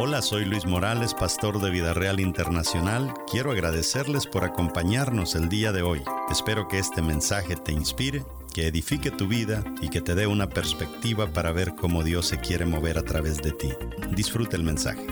[0.00, 3.12] Hola, soy Luis Morales, pastor de Vida Real Internacional.
[3.28, 6.02] Quiero agradecerles por acompañarnos el día de hoy.
[6.30, 10.48] Espero que este mensaje te inspire, que edifique tu vida y que te dé una
[10.48, 13.72] perspectiva para ver cómo Dios se quiere mover a través de ti.
[14.12, 15.04] Disfruta el mensaje.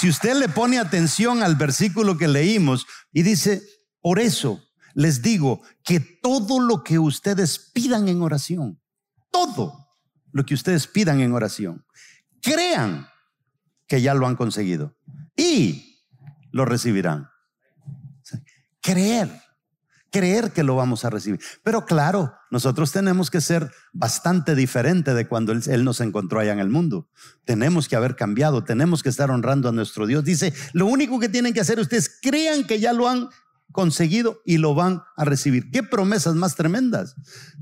[0.00, 3.62] Si usted le pone atención al versículo que leímos y dice,
[4.00, 4.58] por eso
[4.94, 8.80] les digo que todo lo que ustedes pidan en oración,
[9.30, 9.88] todo
[10.32, 11.84] lo que ustedes pidan en oración,
[12.42, 13.08] crean
[13.86, 14.96] que ya lo han conseguido
[15.36, 16.04] y
[16.52, 17.28] lo recibirán.
[18.80, 19.30] Creer
[20.10, 21.40] creer que lo vamos a recibir.
[21.62, 26.52] Pero claro, nosotros tenemos que ser bastante diferente de cuando él, él, nos encontró allá
[26.52, 27.08] en el mundo.
[27.44, 30.24] Tenemos que haber cambiado, tenemos que estar honrando a nuestro Dios.
[30.24, 33.28] Dice, lo único que tienen que hacer ustedes, crean que ya lo han
[33.72, 35.70] conseguido y lo van a recibir.
[35.70, 37.14] Qué promesas más tremendas.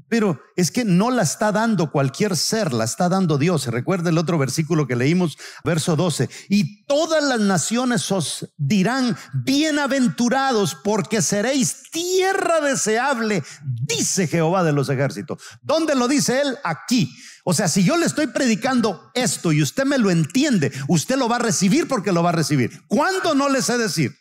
[0.08, 3.66] Pero es que no la está dando cualquier ser, la está dando Dios.
[3.66, 6.30] Recuerda el otro versículo que leímos, verso 12.
[6.48, 14.88] Y todas las naciones os dirán, bienaventurados porque seréis tierra deseable, dice Jehová de los
[14.88, 15.42] ejércitos.
[15.62, 16.56] ¿Dónde lo dice él?
[16.64, 17.14] Aquí.
[17.44, 21.28] O sea, si yo le estoy predicando esto y usted me lo entiende, usted lo
[21.28, 22.82] va a recibir porque lo va a recibir.
[22.88, 24.14] ¿Cuándo no le sé decir?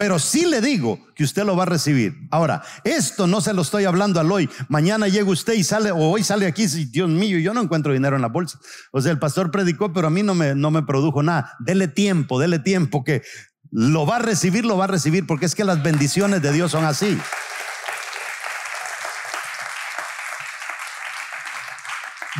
[0.00, 2.26] Pero sí le digo que usted lo va a recibir.
[2.30, 4.48] Ahora, esto no se lo estoy hablando al hoy.
[4.70, 8.16] Mañana llega usted y sale, o hoy sale aquí, Dios mío, yo no encuentro dinero
[8.16, 8.58] en la bolsa.
[8.92, 11.54] O sea, el pastor predicó, pero a mí no me, no me produjo nada.
[11.58, 13.20] Dele tiempo, dele tiempo que
[13.70, 16.70] lo va a recibir, lo va a recibir, porque es que las bendiciones de Dios
[16.70, 17.20] son así.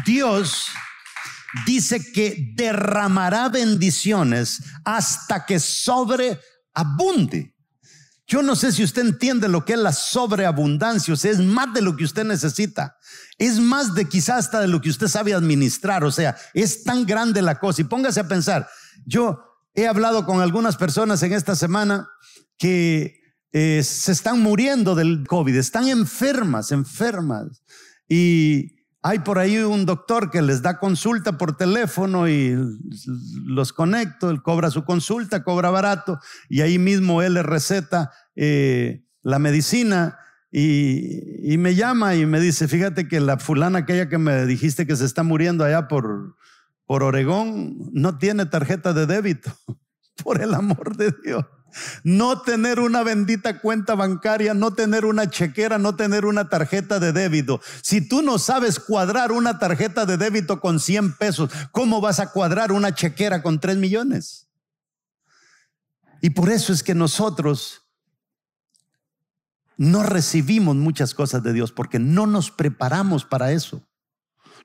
[0.07, 0.69] Dios
[1.67, 6.41] dice que derramará bendiciones hasta que sobre
[6.75, 7.55] abunde.
[8.27, 11.75] Yo no sé si usted entiende lo que es la sobreabundancia, o sea, es más
[11.75, 12.97] de lo que usted necesita,
[13.39, 17.07] es más de quizás hasta de lo que usted sabe administrar, o sea, es tan
[17.07, 17.83] grande la cosa.
[17.83, 18.69] Y póngase a pensar,
[19.05, 19.43] yo
[19.75, 22.09] he hablado con algunas personas en esta semana
[22.57, 23.21] que
[23.53, 27.65] eh, se están muriendo del COVID, están enfermas, enfermas,
[28.09, 32.57] y hay por ahí un doctor que les da consulta por teléfono y
[33.45, 36.19] los conecto, él cobra su consulta, cobra barato
[36.49, 40.19] y ahí mismo él le receta eh, la medicina
[40.53, 44.87] y, y, me llama y me dice, fíjate que la fulana aquella que me dijiste
[44.87, 46.37] que se está muriendo allá por,
[46.85, 49.53] por Oregón no tiene tarjeta de débito,
[50.25, 51.47] por el amor de Dios.
[52.03, 57.13] No tener una bendita cuenta bancaria, no tener una chequera, no tener una tarjeta de
[57.13, 57.61] débito.
[57.83, 62.33] Si tú no sabes cuadrar una tarjeta de débito con 100 pesos, ¿cómo vas a
[62.33, 64.49] cuadrar una chequera con 3 millones?
[66.21, 67.83] Y por eso es que nosotros
[69.77, 73.83] no recibimos muchas cosas de Dios porque no nos preparamos para eso.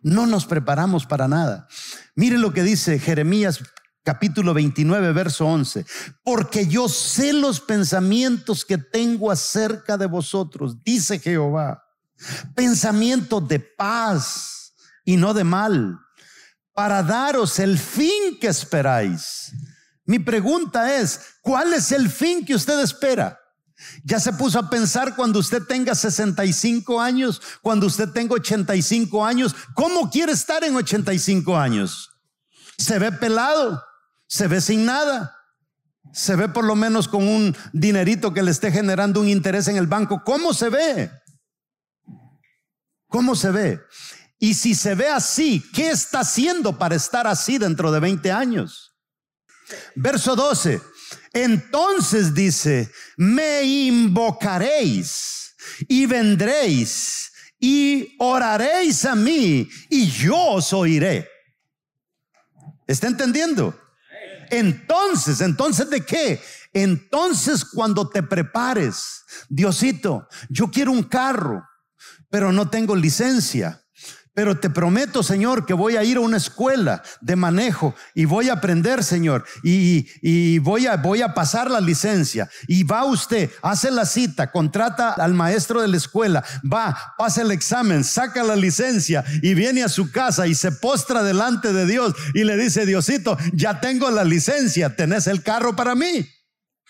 [0.02, 1.68] No nos preparamos para nada.
[2.16, 3.64] Mire lo que dice Jeremías
[4.06, 5.86] capítulo 29, verso 11.
[6.24, 11.84] Porque yo sé los pensamientos que tengo acerca de vosotros, dice Jehová.
[12.56, 14.74] Pensamientos de paz
[15.04, 16.00] y no de mal,
[16.74, 19.52] para daros el fin que esperáis.
[20.06, 23.40] Mi pregunta es, ¿cuál es el fin que usted espera?
[24.04, 29.56] ¿Ya se puso a pensar cuando usted tenga 65 años, cuando usted tenga 85 años?
[29.74, 32.12] ¿Cómo quiere estar en 85 años?
[32.78, 33.84] ¿Se ve pelado?
[34.36, 35.34] Se ve sin nada.
[36.12, 39.78] Se ve por lo menos con un dinerito que le esté generando un interés en
[39.78, 40.24] el banco.
[40.26, 41.10] ¿Cómo se ve?
[43.08, 43.80] ¿Cómo se ve?
[44.38, 48.98] Y si se ve así, ¿qué está haciendo para estar así dentro de 20 años?
[49.96, 50.82] Verso 12.
[51.32, 55.56] Entonces dice, me invocaréis
[55.88, 61.26] y vendréis y oraréis a mí y yo os oiré.
[62.86, 63.85] ¿Está entendiendo?
[64.50, 66.42] Entonces, entonces de qué?
[66.74, 71.64] Entonces cuando te prepares, Diosito, yo quiero un carro,
[72.30, 73.85] pero no tengo licencia.
[74.36, 78.50] Pero te prometo, Señor, que voy a ir a una escuela de manejo y voy
[78.50, 82.50] a aprender, Señor, y, voy, a, voy a pasar la licencia.
[82.68, 87.52] Y va usted, hace la cita, contrata al maestro de la escuela, va, pasa el
[87.52, 92.14] examen, saca la licencia y viene a su casa y se postra delante de Dios
[92.34, 96.28] y le dice, Diosito, ya tengo la licencia, tenés el carro para mí.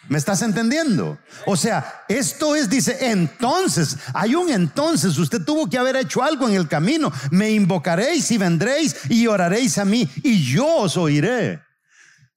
[0.08, 1.18] ¿Me estás entendiendo?
[1.48, 6.48] O sea, esto es, dice, entonces, hay un entonces, usted tuvo que haber hecho algo
[6.48, 7.12] en el camino.
[7.32, 11.62] Me invocaréis y vendréis y oraréis a mí y yo os oiré.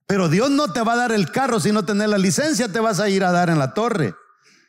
[0.06, 2.81] Pero Dios no te va a dar el carro si no tenés la licencia, te
[2.81, 4.15] vas a ir a dar en la torre.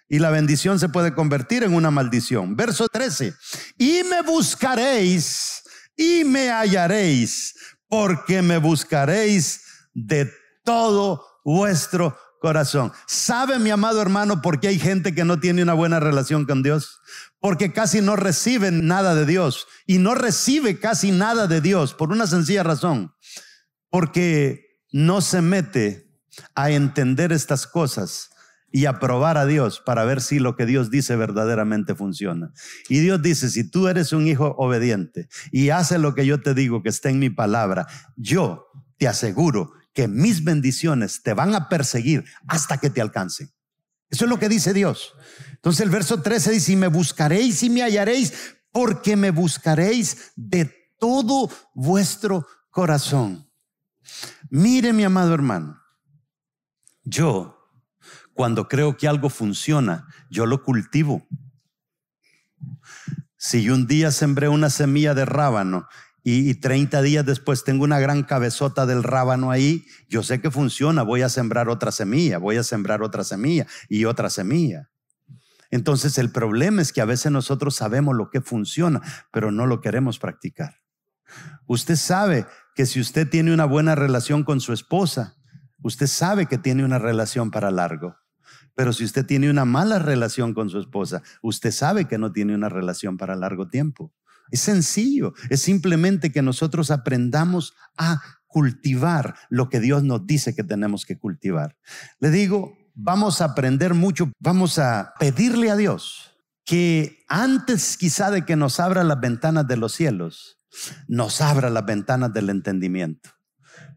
[0.09, 2.57] Y la bendición se puede convertir en una maldición.
[2.57, 3.33] Verso 13.
[3.77, 5.61] Y me buscaréis
[5.95, 7.55] y me hallaréis,
[7.87, 9.61] porque me buscaréis
[9.93, 10.29] de
[10.65, 12.91] todo vuestro corazón.
[13.07, 16.63] ¿Sabe, mi amado hermano, por qué hay gente que no tiene una buena relación con
[16.63, 16.99] Dios?
[17.39, 19.67] Porque casi no reciben nada de Dios.
[19.85, 23.13] Y no recibe casi nada de Dios por una sencilla razón.
[23.89, 26.09] Porque no se mete
[26.55, 28.29] a entender estas cosas
[28.71, 32.51] y a probar a Dios para ver si lo que Dios dice verdaderamente funciona.
[32.87, 36.53] Y Dios dice, si tú eres un hijo obediente y haces lo que yo te
[36.53, 41.69] digo que está en mi palabra, yo te aseguro que mis bendiciones te van a
[41.69, 43.51] perseguir hasta que te alcancen.
[44.09, 45.13] Eso es lo que dice Dios.
[45.51, 50.73] Entonces el verso 13 dice, y me buscaréis y me hallaréis, porque me buscaréis de
[50.99, 53.49] todo vuestro corazón.
[54.49, 55.79] Mire mi amado hermano,
[57.03, 57.59] yo
[58.33, 61.27] cuando creo que algo funciona, yo lo cultivo.
[63.37, 65.87] Si un día sembré una semilla de rábano
[66.23, 71.03] y, 30 días después tengo una gran cabezota del rábano ahí, yo sé que funciona,
[71.03, 74.89] voy a sembrar otra semilla, voy a sembrar otra semilla y otra semilla.
[75.71, 79.01] Entonces el problema es que a veces nosotros sabemos lo que funciona,
[79.31, 80.75] pero no lo queremos practicar.
[81.67, 82.45] Usted sabe
[82.75, 85.35] que si usted tiene una buena relación con su esposa,
[85.81, 88.15] usted sabe que tiene una relación para largo.
[88.75, 92.55] Pero si usted tiene una mala relación con su esposa, usted sabe que no tiene
[92.55, 94.13] una relación para largo tiempo.
[94.51, 100.63] Es sencillo, es simplemente que nosotros aprendamos a cultivar lo que Dios nos dice que
[100.63, 101.77] tenemos que cultivar.
[102.19, 106.31] Le digo, vamos a aprender mucho, vamos a pedirle a Dios
[106.65, 110.59] que antes quizá de que nos abra las ventanas de los cielos,
[111.07, 113.31] nos abra las ventanas del entendimiento.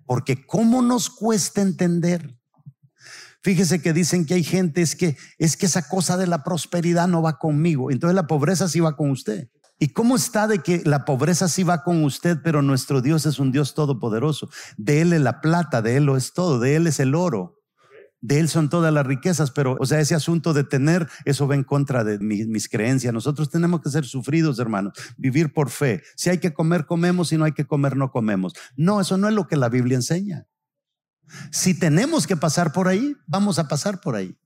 [0.06, 2.38] Porque ¿cómo nos cuesta entender?
[3.42, 7.08] Fíjese que dicen que hay gente es que es que esa cosa de la prosperidad
[7.08, 9.48] no va conmigo, entonces la pobreza sí va con usted.
[9.82, 13.40] ¿Y cómo está de que la pobreza sí va con usted, pero nuestro Dios es
[13.40, 14.48] un Dios todopoderoso?
[14.76, 17.58] De Él es la plata, de Él lo es todo, de Él es el oro,
[18.20, 21.56] de Él son todas las riquezas, pero, o sea, ese asunto de tener, eso va
[21.56, 23.12] en contra de mis creencias.
[23.12, 26.04] Nosotros tenemos que ser sufridos, hermanos, vivir por fe.
[26.14, 28.52] Si hay que comer, comemos, si no hay que comer, no comemos.
[28.76, 30.46] No, eso no es lo que la Biblia enseña.
[31.50, 34.38] Si tenemos que pasar por ahí, vamos a pasar por ahí.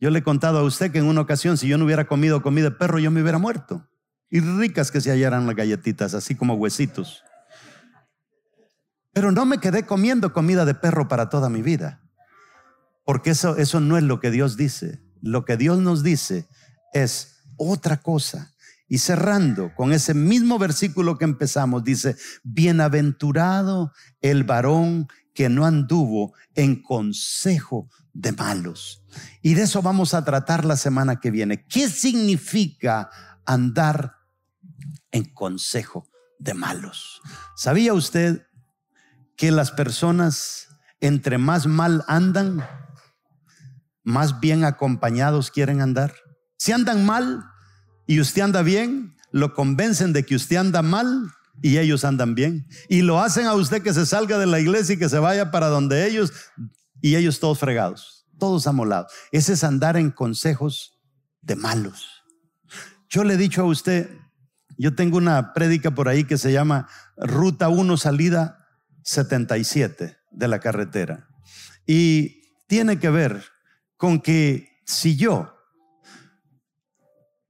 [0.00, 2.42] Yo le he contado a usted que en una ocasión, si yo no hubiera comido
[2.42, 3.88] comida de perro, yo me hubiera muerto
[4.32, 7.22] y ricas que se hallaran las galletitas, así como huesitos.
[9.12, 12.00] Pero no me quedé comiendo comida de perro para toda mi vida,
[13.04, 15.02] porque eso, eso no es lo que Dios dice.
[15.20, 16.48] Lo que Dios nos dice
[16.94, 18.54] es otra cosa.
[18.88, 23.92] Y cerrando con ese mismo versículo que empezamos, dice, bienaventurado
[24.22, 29.04] el varón que no anduvo en consejo de malos.
[29.42, 31.66] Y de eso vamos a tratar la semana que viene.
[31.66, 33.10] ¿Qué significa
[33.44, 34.21] andar
[35.12, 37.20] en consejo de malos.
[37.56, 38.46] ¿Sabía usted
[39.36, 40.68] que las personas
[41.00, 42.66] entre más mal andan,
[44.02, 46.14] más bien acompañados quieren andar?
[46.56, 47.44] Si andan mal
[48.06, 51.30] y usted anda bien, lo convencen de que usted anda mal
[51.62, 52.66] y ellos andan bien.
[52.88, 55.50] Y lo hacen a usted que se salga de la iglesia y que se vaya
[55.50, 56.32] para donde ellos
[57.00, 59.12] y ellos todos fregados, todos amolados.
[59.32, 61.00] Ese es andar en consejos
[61.40, 62.06] de malos.
[63.08, 64.08] Yo le he dicho a usted,
[64.78, 68.66] yo tengo una prédica por ahí que se llama Ruta 1, salida
[69.04, 71.28] 77 de la carretera.
[71.86, 73.44] Y tiene que ver
[73.96, 75.54] con que si yo,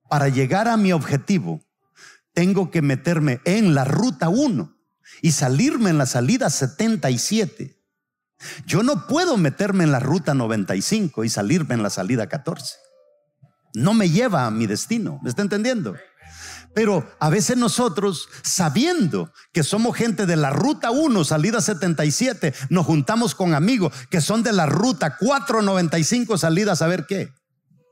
[0.09, 1.63] para llegar a mi objetivo,
[2.35, 4.77] tengo que meterme en la ruta 1
[5.23, 7.79] y salirme en la salida 77.
[8.67, 12.77] Yo no puedo meterme en la ruta 95 y salirme en la salida 14.
[13.75, 15.21] No me lleva a mi destino.
[15.23, 15.95] ¿Me está entendiendo?
[16.75, 22.87] Pero a veces nosotros, sabiendo que somos gente de la ruta 1, salida 77, nos
[22.87, 27.33] juntamos con amigos que son de la ruta 495, salida saber qué.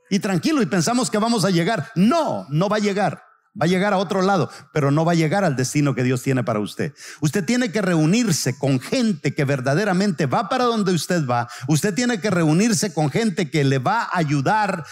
[0.09, 1.91] Y tranquilo, y pensamos que vamos a llegar.
[1.95, 3.23] No, no va a llegar.
[3.59, 6.23] Va a llegar a otro lado, pero no va a llegar al destino que Dios
[6.23, 6.93] tiene para usted.
[7.19, 11.49] Usted tiene que reunirse con gente que verdaderamente va para donde usted va.
[11.67, 14.85] Usted tiene que reunirse con gente que le va a ayudar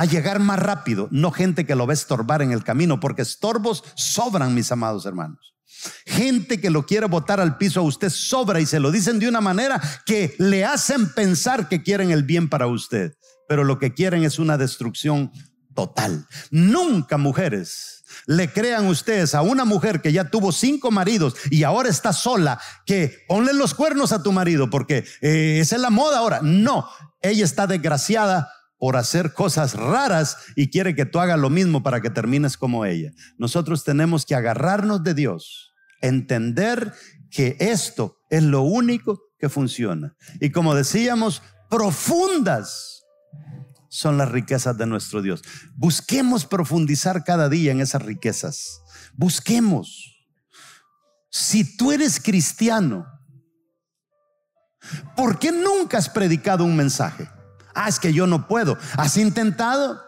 [0.00, 3.84] a llegar más rápido, no gente que lo a estorbar en el camino, porque estorbos
[3.96, 5.54] sobran, mis amados hermanos.
[6.06, 9.28] Gente que lo quiere botar al piso a usted sobra y se lo dicen de
[9.28, 13.12] una manera que le hacen pensar que quieren el bien para usted,
[13.46, 15.32] pero lo que quieren es una destrucción
[15.74, 16.26] total.
[16.50, 21.90] Nunca mujeres le crean ustedes a una mujer que ya tuvo cinco maridos y ahora
[21.90, 26.40] está sola, que ponle los cuernos a tu marido porque eh, es la moda ahora.
[26.42, 26.88] No,
[27.20, 32.00] ella está desgraciada por hacer cosas raras y quiere que tú hagas lo mismo para
[32.00, 33.12] que termines como ella.
[33.36, 36.94] Nosotros tenemos que agarrarnos de Dios, entender
[37.30, 40.16] que esto es lo único que funciona.
[40.40, 43.04] Y como decíamos, profundas
[43.90, 45.42] son las riquezas de nuestro Dios.
[45.76, 48.80] Busquemos profundizar cada día en esas riquezas.
[49.12, 50.26] Busquemos.
[51.28, 53.06] Si tú eres cristiano,
[55.14, 57.28] ¿por qué nunca has predicado un mensaje?
[57.74, 58.78] Ah, es que yo no puedo.
[58.96, 60.00] ¿Has intentado?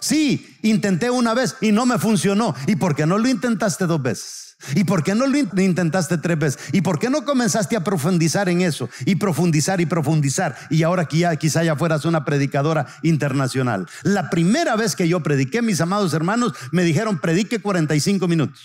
[0.00, 2.54] Sí, intenté una vez y no me funcionó.
[2.66, 4.44] ¿Y por qué no lo intentaste dos veces?
[4.74, 6.60] ¿Y por qué no lo intentaste tres veces?
[6.72, 8.88] ¿Y por qué no comenzaste a profundizar en eso?
[9.04, 10.56] Y profundizar y profundizar.
[10.70, 13.86] Y ahora quizá ya fueras una predicadora internacional.
[14.02, 18.60] La primera vez que yo prediqué, mis amados hermanos, me dijeron, predique 45 minutos.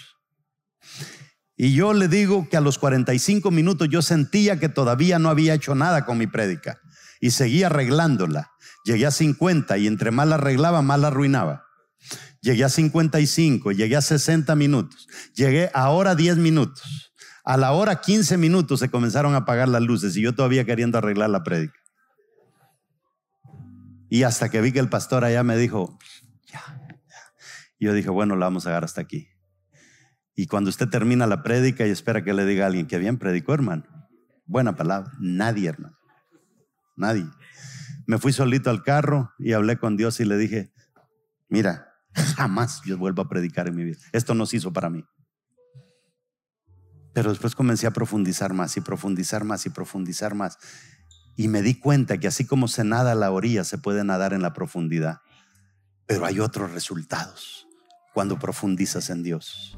[1.58, 5.54] Y yo le digo que a los 45 minutos yo sentía que todavía no había
[5.54, 6.80] hecho nada con mi prédica.
[7.20, 8.52] Y seguía arreglándola.
[8.86, 11.66] Llegué a 50 y entre más la arreglaba, más la arruinaba.
[12.42, 17.14] Llegué a 55, llegué a 60 minutos, llegué ahora a 10 minutos.
[17.44, 20.98] A la hora 15 minutos se comenzaron a apagar las luces y yo todavía queriendo
[20.98, 21.78] arreglar la prédica.
[24.10, 26.00] Y hasta que vi que el pastor allá me dijo,
[26.46, 26.62] ya,
[27.08, 27.34] ya.
[27.80, 29.28] Yo dije, bueno, la vamos a agarrar hasta aquí.
[30.34, 33.18] Y cuando usted termina la prédica y espera que le diga a alguien que bien
[33.18, 33.84] predicó, hermano.
[34.46, 35.12] Buena palabra.
[35.20, 35.99] Nadie, hermano.
[37.00, 37.28] Nadie.
[38.06, 40.72] Me fui solito al carro y hablé con Dios y le dije,
[41.48, 41.90] mira,
[42.36, 43.98] Jamás yo vuelvo a predicar en mi vida.
[44.12, 45.06] Esto no se hizo para mí.
[47.14, 50.58] Pero después comencé a profundizar más y profundizar más y profundizar más.
[51.36, 54.34] Y me di cuenta que así como se nada a la orilla, se puede nadar
[54.34, 55.22] en la profundidad.
[56.06, 57.68] Pero hay otros resultados
[58.14, 59.78] cuando profundizas en Dios.